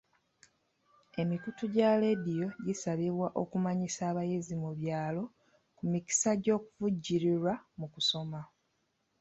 Emikutu 1.21 1.63
gya 1.73 1.89
laadiyo 2.01 2.47
gisabibwa 2.65 3.27
okumanyisa 3.41 4.01
abayizi 4.11 4.53
mu 4.63 4.71
byalo 4.79 5.23
ku 5.77 5.83
mikisa 5.91 6.31
gy'okuvujjirirwa 6.43 7.53
mu 7.79 7.87
kusoma. 7.93 8.41